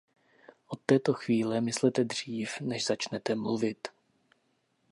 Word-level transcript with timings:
Od 0.67 0.81
této 0.85 1.13
chvíle 1.13 1.61
myslete 1.61 2.03
dřív, 2.03 2.59
než 2.61 2.85
začnete 2.85 3.35
mluvit! 3.35 3.87